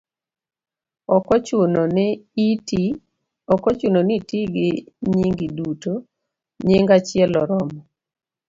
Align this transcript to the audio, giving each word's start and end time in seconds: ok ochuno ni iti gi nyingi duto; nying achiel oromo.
ok 1.15 1.27
ochuno 3.69 4.01
ni 4.07 4.15
iti 4.17 4.39
gi 4.55 4.69
nyingi 5.17 5.47
duto; 5.57 5.93
nying 6.65 6.89
achiel 6.97 7.31
oromo. 7.43 7.79